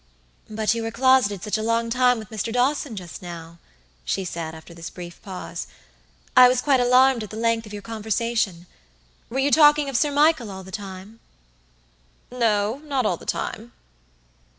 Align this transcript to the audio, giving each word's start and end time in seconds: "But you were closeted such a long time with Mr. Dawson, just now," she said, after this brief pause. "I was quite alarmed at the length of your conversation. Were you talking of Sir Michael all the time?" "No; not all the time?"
"But 0.49 0.73
you 0.73 0.81
were 0.81 0.89
closeted 0.89 1.43
such 1.43 1.59
a 1.59 1.61
long 1.61 1.91
time 1.91 2.17
with 2.17 2.31
Mr. 2.31 2.51
Dawson, 2.51 2.95
just 2.95 3.21
now," 3.21 3.59
she 4.03 4.25
said, 4.25 4.55
after 4.55 4.73
this 4.73 4.89
brief 4.89 5.21
pause. 5.21 5.67
"I 6.35 6.47
was 6.47 6.59
quite 6.59 6.79
alarmed 6.79 7.21
at 7.21 7.29
the 7.29 7.37
length 7.37 7.67
of 7.67 7.71
your 7.73 7.83
conversation. 7.83 8.65
Were 9.29 9.37
you 9.37 9.51
talking 9.51 9.89
of 9.89 9.95
Sir 9.97 10.09
Michael 10.11 10.49
all 10.49 10.63
the 10.63 10.71
time?" 10.71 11.19
"No; 12.31 12.81
not 12.83 13.05
all 13.05 13.17
the 13.17 13.27
time?" 13.27 13.73